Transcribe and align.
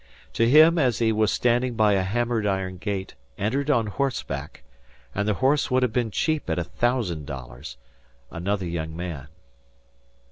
To 0.33 0.49
him, 0.49 0.79
as 0.79 0.97
he 0.97 1.11
was 1.11 1.31
standing 1.31 1.75
by 1.75 1.93
a 1.93 2.01
hammered 2.01 2.47
iron 2.47 2.77
gate, 2.77 3.13
entered 3.37 3.69
on 3.69 3.85
horseback 3.85 4.63
and 5.13 5.27
the 5.27 5.35
horse 5.35 5.69
would 5.69 5.83
have 5.83 5.93
been 5.93 6.09
cheap 6.09 6.49
at 6.49 6.57
a 6.57 6.63
thousand 6.63 7.27
dollars 7.27 7.77
another 8.31 8.65
young 8.65 8.95
man. 8.95 9.27